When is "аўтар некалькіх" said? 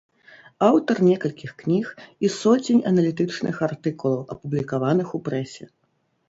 0.67-1.51